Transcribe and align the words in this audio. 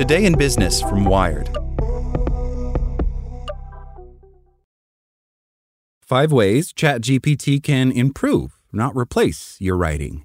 Today 0.00 0.24
in 0.24 0.38
Business 0.38 0.80
from 0.80 1.04
Wired. 1.04 1.50
Five 6.00 6.32
ways 6.32 6.72
ChatGPT 6.72 7.62
can 7.62 7.92
improve, 7.92 8.58
not 8.72 8.96
replace, 8.96 9.58
your 9.60 9.76
writing. 9.76 10.24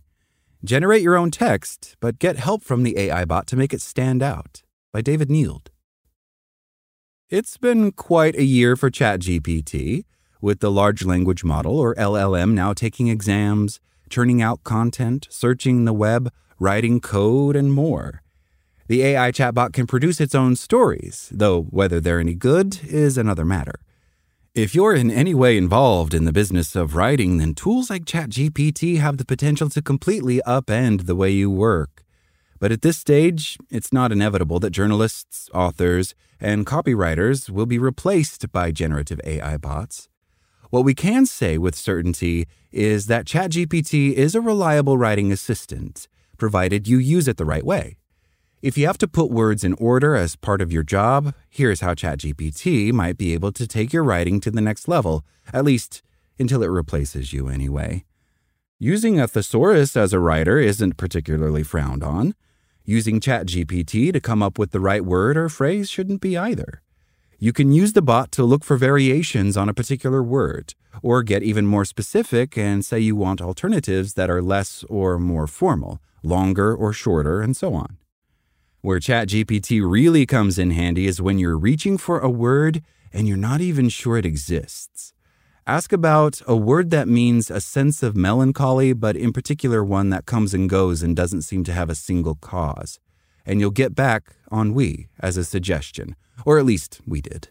Generate 0.63 1.01
your 1.01 1.17
own 1.17 1.29
text, 1.29 1.97
but 1.99 2.19
get 2.19 2.37
help 2.37 2.63
from 2.63 2.83
the 2.83 2.97
AI 2.97 3.25
bot 3.25 3.47
to 3.47 3.57
make 3.57 3.73
it 3.73 3.81
stand 3.81 4.23
out. 4.23 4.63
By 4.93 5.01
David 5.01 5.27
Nield. 5.27 5.67
It's 7.29 7.57
been 7.57 7.91
quite 7.91 8.37
a 8.37 8.45
year 8.45 8.77
for 8.77 8.89
ChatGPT, 8.89 10.05
with 10.39 10.61
the 10.61 10.71
large 10.71 11.03
language 11.03 11.43
model, 11.43 11.77
or 11.77 11.93
LLM, 11.95 12.53
now 12.53 12.71
taking 12.71 13.09
exams, 13.09 13.81
churning 14.09 14.41
out 14.41 14.63
content, 14.63 15.27
searching 15.29 15.83
the 15.83 15.91
web, 15.91 16.31
writing 16.59 17.01
code, 17.01 17.57
and 17.57 17.73
more. 17.73 18.21
The 18.87 19.01
AI 19.01 19.31
chatbot 19.31 19.73
can 19.73 19.87
produce 19.87 20.21
its 20.21 20.35
own 20.35 20.55
stories, 20.55 21.29
though 21.33 21.63
whether 21.63 21.99
they're 21.99 22.19
any 22.19 22.35
good 22.35 22.83
is 22.83 23.17
another 23.17 23.43
matter. 23.43 23.79
If 24.53 24.75
you're 24.75 24.93
in 24.93 25.09
any 25.09 25.33
way 25.33 25.57
involved 25.57 26.13
in 26.13 26.25
the 26.25 26.31
business 26.31 26.75
of 26.75 26.95
writing, 26.95 27.39
then 27.39 27.55
tools 27.55 27.89
like 27.89 28.05
ChatGPT 28.05 28.99
have 28.99 29.17
the 29.17 29.25
potential 29.25 29.69
to 29.69 29.81
completely 29.81 30.39
upend 30.45 31.07
the 31.07 31.15
way 31.15 31.31
you 31.31 31.49
work. 31.49 32.03
But 32.59 32.71
at 32.71 32.83
this 32.83 32.97
stage, 32.97 33.57
it's 33.71 33.91
not 33.91 34.11
inevitable 34.11 34.59
that 34.59 34.69
journalists, 34.69 35.49
authors, 35.51 36.13
and 36.39 36.63
copywriters 36.65 37.49
will 37.49 37.65
be 37.65 37.79
replaced 37.79 38.51
by 38.51 38.71
generative 38.71 39.19
AI 39.25 39.57
bots. 39.57 40.09
What 40.69 40.85
we 40.85 40.93
can 40.93 41.25
say 41.25 41.57
with 41.57 41.73
certainty 41.73 42.47
is 42.71 43.07
that 43.07 43.25
ChatGPT 43.25 44.13
is 44.13 44.35
a 44.35 44.41
reliable 44.41 44.95
writing 44.95 45.31
assistant, 45.31 46.07
provided 46.37 46.87
you 46.87 46.99
use 46.99 47.27
it 47.27 47.37
the 47.37 47.45
right 47.45 47.65
way. 47.65 47.97
If 48.61 48.77
you 48.77 48.87
have 48.87 48.97
to 48.99 49.07
put 49.07 49.29
words 49.29 49.63
in 49.63 49.73
order 49.73 50.15
as 50.15 50.35
part 50.35 50.61
of 50.61 50.71
your 50.71 50.81
job, 50.81 51.33
here's 51.49 51.81
how 51.81 51.93
ChatGPT 51.93 52.91
might 52.91 53.17
be 53.17 53.33
able 53.33 53.51
to 53.51 53.67
take 53.67 53.93
your 53.93 54.03
writing 54.03 54.39
to 54.41 54.49
the 54.49 54.61
next 54.61 54.87
level, 54.87 55.23
at 55.53 55.65
least 55.65 56.01
until 56.39 56.63
it 56.63 56.67
replaces 56.67 57.33
you 57.33 57.47
anyway. 57.47 58.05
Using 58.79 59.19
a 59.19 59.27
thesaurus 59.27 59.95
as 59.95 60.13
a 60.13 60.19
writer 60.19 60.57
isn't 60.57 60.97
particularly 60.97 61.63
frowned 61.63 62.03
on. 62.03 62.33
Using 62.85 63.19
ChatGPT 63.19 64.11
to 64.13 64.19
come 64.19 64.41
up 64.41 64.57
with 64.57 64.71
the 64.71 64.79
right 64.79 65.05
word 65.05 65.37
or 65.37 65.49
phrase 65.49 65.89
shouldn't 65.89 66.21
be 66.21 66.37
either. 66.37 66.81
You 67.37 67.51
can 67.51 67.71
use 67.71 67.93
the 67.93 68.01
bot 68.01 68.31
to 68.33 68.43
look 68.43 68.63
for 68.63 68.77
variations 68.77 69.57
on 69.57 69.69
a 69.69 69.73
particular 69.73 70.23
word, 70.23 70.73
or 71.03 71.21
get 71.23 71.43
even 71.43 71.65
more 71.65 71.85
specific 71.85 72.57
and 72.57 72.83
say 72.83 72.99
you 72.99 73.15
want 73.15 73.41
alternatives 73.41 74.13
that 74.13 74.29
are 74.29 74.41
less 74.41 74.83
or 74.89 75.19
more 75.19 75.45
formal, 75.45 75.99
longer 76.23 76.73
or 76.73 76.93
shorter, 76.93 77.41
and 77.41 77.55
so 77.55 77.73
on. 77.73 77.97
Where 78.85 78.99
ChatGPT 78.99 79.81
really 79.83 80.27
comes 80.27 80.59
in 80.59 80.69
handy 80.69 81.07
is 81.07 81.19
when 81.19 81.39
you're 81.39 81.57
reaching 81.57 81.97
for 81.97 82.19
a 82.19 82.29
word 82.29 82.83
and 83.11 83.27
you're 83.27 83.35
not 83.35 83.59
even 83.59 83.89
sure 83.89 84.15
it 84.15 84.27
exists. 84.27 85.11
Ask 85.65 85.91
about 85.91 86.39
a 86.45 86.55
word 86.55 86.91
that 86.91 87.07
means 87.07 87.49
a 87.49 87.61
sense 87.61 88.03
of 88.03 88.15
melancholy, 88.15 88.93
but 88.93 89.15
in 89.15 89.33
particular 89.33 89.83
one 89.83 90.11
that 90.11 90.27
comes 90.27 90.53
and 90.53 90.69
goes 90.69 91.01
and 91.01 91.15
doesn't 91.15 91.41
seem 91.41 91.63
to 91.63 91.73
have 91.73 91.89
a 91.89 91.95
single 91.95 92.35
cause. 92.35 92.99
And 93.43 93.59
you'll 93.59 93.71
get 93.71 93.95
back 93.95 94.35
ennui 94.51 95.07
as 95.19 95.35
a 95.35 95.43
suggestion, 95.43 96.15
or 96.45 96.59
at 96.59 96.65
least 96.65 97.01
we 97.07 97.21
did. 97.21 97.49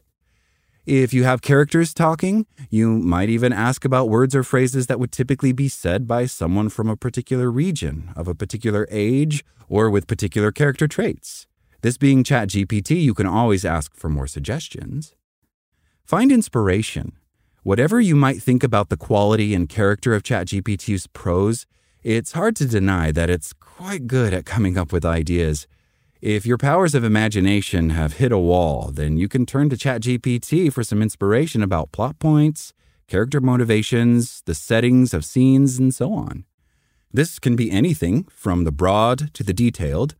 If 0.87 1.15
you 1.15 1.25
have 1.25 1.41
characters 1.41 1.95
talking, 1.95 2.45
you 2.69 2.91
might 2.91 3.31
even 3.31 3.55
ask 3.55 3.87
about 3.87 4.11
words 4.11 4.35
or 4.35 4.43
phrases 4.43 4.87
that 4.87 5.01
would 5.01 5.13
typically 5.13 5.53
be 5.53 5.67
said 5.67 6.07
by 6.07 6.27
someone 6.27 6.69
from 6.69 6.91
a 6.91 6.97
particular 6.97 7.51
region, 7.51 8.13
of 8.15 8.29
a 8.29 8.35
particular 8.35 8.87
age, 8.91 9.47
or 9.67 9.89
with 9.89 10.07
particular 10.07 10.53
character 10.53 10.87
traits. 10.87 11.47
This 11.81 11.97
being 11.97 12.23
ChatGPT, 12.23 13.01
you 13.01 13.15
can 13.15 13.27
always 13.27 13.65
ask 13.65 13.95
for 13.95 14.11
more 14.11 14.27
suggestions. 14.27 15.15
Find 16.05 16.31
inspiration. 16.31 17.13
Whatever 17.63 17.99
you 17.99 18.15
might 18.15 18.43
think 18.43 18.63
about 18.63 18.91
the 18.91 18.99
quality 18.99 19.55
and 19.55 19.71
character 19.71 20.13
of 20.13 20.23
ChatGPT's 20.23 21.07
prose, 21.07 21.65
it's 22.03 22.33
hard 22.33 22.57
to 22.57 22.67
deny 22.67 23.11
that 23.11 23.31
it's 23.31 23.55
quite 23.55 24.07
good 24.07 24.35
at 24.35 24.45
coming 24.45 24.77
up 24.77 24.93
with 24.93 25.07
ideas 25.07 25.67
if 26.25 26.47
your 26.47 26.57
powers 26.57 26.95
of 26.95 27.05
imagination 27.05 27.91
have 27.91 28.15
hit 28.15 28.33
a 28.33 28.39
wall, 28.39 28.91
then 28.91 29.19
you 29.19 29.29
can 29.29 29.45
turn 29.45 29.69
to 29.69 29.77
ChatGPT 29.77 30.73
for 30.73 30.83
some 30.83 31.03
inspiration 31.03 31.63
about 31.63 31.93
plot 31.93 32.19
points, 32.19 32.73
character 33.07 33.43
motivations, 33.43 34.41
the 34.47 34.55
settings 34.55 35.13
of 35.13 35.23
scenes, 35.23 35.79
and 35.79 35.95
so 35.95 36.15
on. 36.15 36.47
This 37.13 37.39
can 37.39 37.57
be 37.57 37.71
anything 37.71 38.25
from 38.31 38.65
the 38.65 38.73
broad 38.73 39.35
to 39.35 39.45
the 39.45 39.53
detailed. 39.53 40.15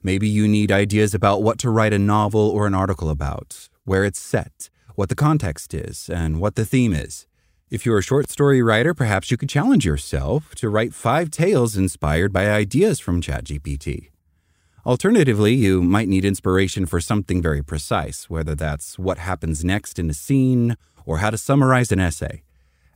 Maybe 0.00 0.28
you 0.28 0.46
need 0.46 0.70
ideas 0.70 1.12
about 1.12 1.42
what 1.42 1.58
to 1.58 1.70
write 1.70 1.92
a 1.92 1.98
novel 1.98 2.48
or 2.48 2.68
an 2.68 2.74
article 2.74 3.10
about, 3.10 3.68
where 3.84 4.04
it's 4.04 4.20
set, 4.20 4.70
what 4.94 5.08
the 5.08 5.16
context 5.16 5.74
is, 5.74 6.08
and 6.08 6.40
what 6.40 6.54
the 6.54 6.64
theme 6.64 6.92
is. 6.92 7.26
If 7.68 7.84
you're 7.84 7.98
a 7.98 8.02
short 8.02 8.30
story 8.30 8.62
writer, 8.62 8.94
perhaps 8.94 9.32
you 9.32 9.36
could 9.36 9.48
challenge 9.48 9.84
yourself 9.84 10.54
to 10.54 10.70
write 10.70 10.94
five 10.94 11.32
tales 11.32 11.76
inspired 11.76 12.32
by 12.32 12.48
ideas 12.48 13.00
from 13.00 13.20
ChatGPT. 13.20 14.10
Alternatively, 14.88 15.52
you 15.52 15.82
might 15.82 16.08
need 16.08 16.24
inspiration 16.24 16.86
for 16.86 16.98
something 16.98 17.42
very 17.42 17.62
precise, 17.62 18.30
whether 18.30 18.54
that's 18.54 18.98
what 18.98 19.18
happens 19.18 19.62
next 19.62 19.98
in 19.98 20.08
a 20.08 20.14
scene 20.14 20.78
or 21.04 21.18
how 21.18 21.28
to 21.28 21.36
summarize 21.36 21.92
an 21.92 22.00
essay. 22.00 22.42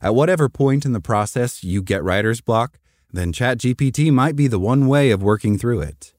At 0.01 0.15
whatever 0.15 0.49
point 0.49 0.85
in 0.85 0.93
the 0.93 0.99
process 0.99 1.63
you 1.63 1.83
get 1.83 2.03
writer's 2.03 2.41
block, 2.41 2.79
then 3.11 3.31
ChatGPT 3.31 4.11
might 4.11 4.35
be 4.35 4.47
the 4.47 4.57
one 4.57 4.87
way 4.87 5.11
of 5.11 5.21
working 5.21 5.55
through 5.55 5.81
it. 5.81 6.15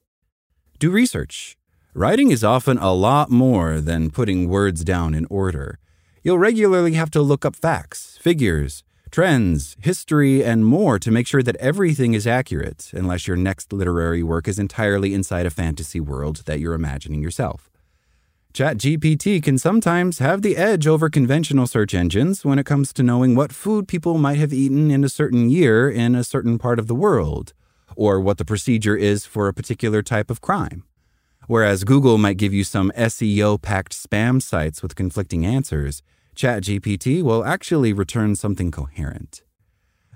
Do 0.79 0.93
research. 0.93 1.57
Writing 1.93 2.31
is 2.31 2.45
often 2.45 2.79
a 2.79 2.93
lot 2.93 3.33
more 3.33 3.81
than 3.81 4.13
putting 4.13 4.49
words 4.49 4.85
down 4.85 5.13
in 5.13 5.27
order. 5.29 5.81
You'll 6.23 6.39
regularly 6.39 6.93
have 6.93 7.11
to 7.11 7.21
look 7.21 7.45
up 7.45 7.57
facts, 7.57 8.17
figures, 8.21 8.85
trends, 9.15 9.77
history, 9.81 10.43
and 10.43 10.67
more 10.67 10.99
to 10.99 11.09
make 11.09 11.25
sure 11.25 11.41
that 11.41 11.55
everything 11.59 12.15
is 12.15 12.27
accurate, 12.27 12.91
unless 12.93 13.29
your 13.29 13.37
next 13.37 13.73
literary 13.73 14.25
work 14.25 14.49
is 14.49 14.59
entirely 14.59 15.15
inside 15.15 15.47
a 15.47 15.51
fantasy 15.51 16.01
world 16.01 16.39
that 16.47 16.59
you're 16.59 16.75
imagining 16.75 17.23
yourself. 17.23 17.71
ChatGPT 18.55 19.41
can 19.41 19.57
sometimes 19.57 20.19
have 20.19 20.43
the 20.43 20.57
edge 20.57 20.89
over 20.89 21.09
conventional 21.09 21.69
search 21.69 21.95
engines 21.95 22.45
when 22.45 22.59
it 22.59 22.67
comes 22.67 22.93
to 22.93 23.05
knowing 23.05 23.37
what 23.37 23.53
food 23.53 23.87
people 23.87 24.19
might 24.19 24.39
have 24.39 24.53
eaten 24.53 24.91
in 24.91 25.05
a 25.05 25.09
certain 25.09 25.49
year 25.49 25.89
in 25.89 26.17
a 26.17 26.25
certain 26.25 26.59
part 26.59 26.81
of 26.81 26.89
the 26.89 26.95
world, 26.97 27.53
or 27.95 28.19
what 28.19 28.39
the 28.39 28.45
procedure 28.45 28.97
is 28.97 29.25
for 29.25 29.47
a 29.47 29.55
particular 29.55 30.03
type 30.03 30.29
of 30.29 30.41
crime. 30.41 30.83
Whereas 31.47 31.85
Google 31.85 32.19
might 32.19 32.37
give 32.37 32.53
you 32.53 32.65
some 32.65 32.91
SEO 32.97 33.63
packed 33.63 33.93
spam 33.93 34.43
sites 34.43 34.83
with 34.83 34.97
conflicting 34.97 35.47
answers, 35.47 36.03
ChatGPT 36.35 37.23
will 37.23 37.45
actually 37.45 37.93
return 37.93 38.35
something 38.35 38.71
coherent. 38.71 39.43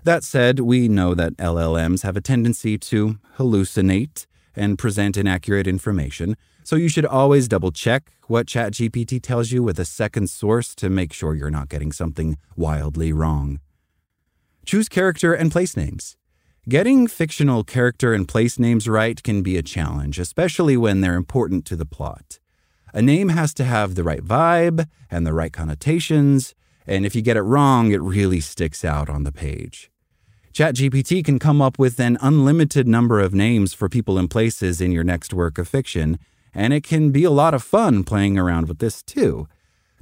That 0.04 0.24
said, 0.24 0.60
we 0.60 0.88
know 0.88 1.14
that 1.14 1.36
LLMs 1.36 2.02
have 2.02 2.16
a 2.16 2.20
tendency 2.20 2.78
to 2.78 3.18
hallucinate 3.36 4.26
and 4.56 4.78
present 4.78 5.16
inaccurate 5.16 5.66
information, 5.66 6.36
so 6.64 6.76
you 6.76 6.88
should 6.88 7.06
always 7.06 7.48
double 7.48 7.72
check 7.72 8.12
what 8.26 8.46
ChatGPT 8.46 9.22
tells 9.22 9.52
you 9.52 9.62
with 9.62 9.78
a 9.78 9.84
second 9.84 10.28
source 10.28 10.74
to 10.76 10.90
make 10.90 11.12
sure 11.12 11.34
you're 11.34 11.50
not 11.50 11.68
getting 11.68 11.92
something 11.92 12.38
wildly 12.56 13.12
wrong. 13.12 13.60
Choose 14.66 14.88
character 14.88 15.32
and 15.32 15.50
place 15.50 15.76
names. 15.76 16.16
Getting 16.68 17.06
fictional 17.06 17.64
character 17.64 18.12
and 18.12 18.28
place 18.28 18.58
names 18.58 18.86
right 18.86 19.22
can 19.22 19.42
be 19.42 19.56
a 19.56 19.62
challenge, 19.62 20.18
especially 20.18 20.76
when 20.76 21.00
they're 21.00 21.14
important 21.14 21.64
to 21.66 21.76
the 21.76 21.86
plot. 21.86 22.38
A 22.92 23.02
name 23.02 23.28
has 23.28 23.52
to 23.54 23.64
have 23.64 23.94
the 23.94 24.04
right 24.04 24.24
vibe 24.24 24.88
and 25.10 25.26
the 25.26 25.34
right 25.34 25.52
connotations, 25.52 26.54
and 26.86 27.04
if 27.04 27.14
you 27.14 27.22
get 27.22 27.36
it 27.36 27.42
wrong, 27.42 27.92
it 27.92 28.00
really 28.00 28.40
sticks 28.40 28.84
out 28.84 29.10
on 29.10 29.24
the 29.24 29.32
page. 29.32 29.90
ChatGPT 30.52 31.24
can 31.24 31.38
come 31.38 31.60
up 31.60 31.78
with 31.78 32.00
an 32.00 32.18
unlimited 32.20 32.88
number 32.88 33.20
of 33.20 33.34
names 33.34 33.74
for 33.74 33.88
people 33.88 34.18
and 34.18 34.28
places 34.28 34.80
in 34.80 34.90
your 34.90 35.04
next 35.04 35.32
work 35.34 35.58
of 35.58 35.68
fiction, 35.68 36.18
and 36.54 36.72
it 36.72 36.82
can 36.82 37.10
be 37.10 37.24
a 37.24 37.30
lot 37.30 37.54
of 37.54 37.62
fun 37.62 38.02
playing 38.04 38.38
around 38.38 38.66
with 38.66 38.78
this 38.78 39.02
too. 39.02 39.46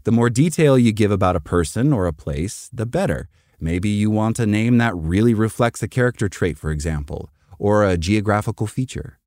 The 0.05 0.13
more 0.13 0.31
detail 0.31 0.79
you 0.79 0.93
give 0.93 1.11
about 1.11 1.37
a 1.37 1.41
person 1.41 1.93
or 1.93 2.07
a 2.07 2.13
place, 2.13 2.71
the 2.73 2.87
better. 2.87 3.29
Maybe 3.59 3.89
you 3.89 4.11
want 4.11 4.39
a 4.39 4.47
name 4.47 4.79
that 4.79 4.95
really 4.95 5.35
reflects 5.35 5.83
a 5.83 5.89
character 5.89 6.29
trait, 6.29 6.57
for 6.57 6.71
example, 6.71 7.31
or 7.59 7.85
a 7.85 7.99
geographical 7.99 8.67
feature. 8.67 9.19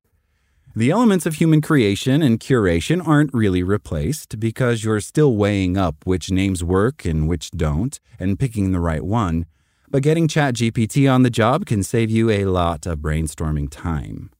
The 0.76 0.92
elements 0.92 1.26
of 1.26 1.34
human 1.34 1.60
creation 1.60 2.22
and 2.22 2.38
curation 2.38 3.04
aren't 3.04 3.34
really 3.34 3.64
replaced 3.64 4.38
because 4.38 4.84
you're 4.84 5.00
still 5.00 5.34
weighing 5.34 5.76
up 5.76 5.96
which 6.04 6.30
names 6.30 6.62
work 6.62 7.04
and 7.04 7.28
which 7.28 7.50
don't 7.50 7.98
and 8.20 8.38
picking 8.38 8.70
the 8.70 8.78
right 8.78 9.04
one. 9.04 9.46
But 9.88 10.04
getting 10.04 10.28
ChatGPT 10.28 11.12
on 11.12 11.24
the 11.24 11.30
job 11.30 11.66
can 11.66 11.82
save 11.82 12.08
you 12.08 12.30
a 12.30 12.44
lot 12.44 12.86
of 12.86 13.00
brainstorming 13.00 13.68
time. 13.68 14.30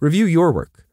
Review 0.00 0.24
your 0.24 0.52
work. 0.52 0.86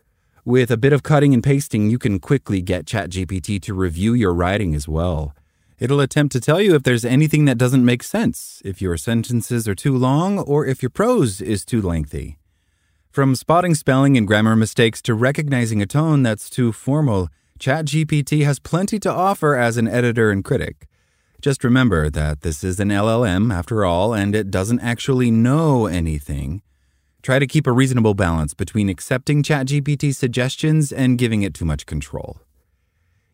With 0.43 0.71
a 0.71 0.77
bit 0.77 0.91
of 0.91 1.03
cutting 1.03 1.33
and 1.33 1.41
pasting, 1.41 1.89
you 1.89 1.97
can 1.97 2.19
quickly 2.19 2.61
get 2.61 2.83
ChatGPT 2.83 3.61
to 3.61 3.73
review 3.73 4.13
your 4.13 4.33
writing 4.33 4.75
as 4.75 4.89
well. 4.89 5.33
It'll 5.79 6.01
attempt 6.01 6.33
to 6.33 6.41
tell 6.41 6.59
you 6.61 6.75
if 6.75 6.83
there's 6.83 7.05
anything 7.05 7.45
that 7.45 7.57
doesn't 7.57 7.85
make 7.85 8.03
sense, 8.03 8.61
if 8.65 8.81
your 8.81 8.97
sentences 8.97 9.69
are 9.69 9.75
too 9.75 9.95
long, 9.95 10.37
or 10.37 10.65
if 10.65 10.83
your 10.83 10.89
prose 10.89 11.39
is 11.39 11.63
too 11.63 11.81
lengthy. 11.81 12.39
From 13.13 13.35
spotting 13.35 13.75
spelling 13.75 14.17
and 14.17 14.25
grammar 14.25 14.55
mistakes 14.55 14.99
to 15.03 15.13
recognizing 15.13 15.83
a 15.83 15.85
tone 15.85 16.23
that's 16.23 16.49
too 16.49 16.71
formal, 16.71 17.29
ChatGPT 17.59 18.43
has 18.43 18.57
plenty 18.57 18.97
to 19.01 19.11
offer 19.11 19.55
as 19.55 19.77
an 19.77 19.87
editor 19.87 20.31
and 20.31 20.43
critic. 20.43 20.87
Just 21.39 21.63
remember 21.63 22.09
that 22.09 22.41
this 22.41 22.63
is 22.63 22.79
an 22.79 22.89
LLM 22.89 23.53
after 23.53 23.85
all, 23.85 24.15
and 24.15 24.33
it 24.33 24.49
doesn't 24.49 24.79
actually 24.79 25.29
know 25.29 25.85
anything. 25.85 26.63
Try 27.21 27.37
to 27.37 27.45
keep 27.45 27.67
a 27.67 27.71
reasonable 27.71 28.15
balance 28.15 28.55
between 28.55 28.89
accepting 28.89 29.43
ChatGPT's 29.43 30.17
suggestions 30.17 30.91
and 30.91 31.15
giving 31.15 31.43
it 31.43 31.53
too 31.53 31.65
much 31.65 31.85
control. 31.85 32.39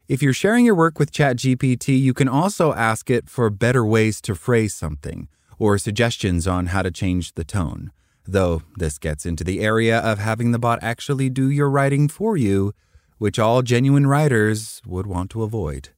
If 0.09 0.21
you're 0.21 0.33
sharing 0.33 0.65
your 0.65 0.75
work 0.75 0.99
with 0.99 1.13
ChatGPT, 1.13 1.97
you 1.97 2.13
can 2.13 2.27
also 2.27 2.73
ask 2.73 3.09
it 3.09 3.29
for 3.29 3.49
better 3.49 3.85
ways 3.85 4.19
to 4.23 4.35
phrase 4.35 4.73
something 4.73 5.29
or 5.57 5.77
suggestions 5.77 6.47
on 6.47 6.65
how 6.65 6.81
to 6.81 6.91
change 6.91 7.35
the 7.35 7.45
tone. 7.45 7.93
Though 8.31 8.61
this 8.77 8.99
gets 8.99 9.25
into 9.25 9.43
the 9.43 9.59
area 9.59 9.97
of 9.97 10.19
having 10.19 10.51
the 10.51 10.59
bot 10.59 10.77
actually 10.83 11.31
do 11.31 11.49
your 11.49 11.67
writing 11.67 12.07
for 12.07 12.37
you, 12.37 12.73
which 13.17 13.39
all 13.39 13.63
genuine 13.63 14.05
writers 14.05 14.83
would 14.85 15.07
want 15.07 15.31
to 15.31 15.41
avoid. 15.41 15.89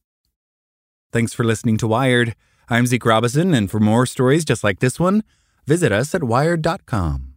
Thanks 1.12 1.34
for 1.34 1.44
listening 1.44 1.76
to 1.80 1.88
Wired. 1.88 2.34
I'm 2.70 2.86
Zeke 2.86 3.06
Robison, 3.06 3.54
and 3.54 3.70
for 3.70 3.82
more 3.82 4.06
stories 4.06 4.46
just 4.46 4.64
like 4.64 4.80
this 4.80 4.98
one, 4.98 5.24
visit 5.68 5.92
us 5.92 6.16
at 6.16 6.24
wired.com. 6.24 7.34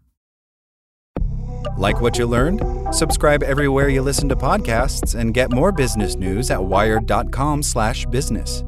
Like 1.76 2.00
what 2.00 2.16
you 2.16 2.26
learned? 2.26 2.62
Subscribe 2.94 3.42
everywhere 3.42 3.88
you 3.88 4.00
listen 4.00 4.28
to 4.28 4.36
podcasts 4.36 5.18
and 5.18 5.34
get 5.34 5.50
more 5.50 5.72
business 5.72 6.14
news 6.14 6.52
at 6.52 6.62
wired.com/business. 6.62 8.64